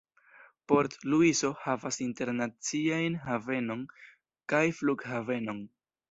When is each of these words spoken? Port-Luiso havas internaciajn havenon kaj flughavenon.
Port-Luiso 0.71 1.49
havas 1.65 1.99
internaciajn 2.05 3.17
havenon 3.25 3.83
kaj 4.55 4.63
flughavenon. 4.79 5.61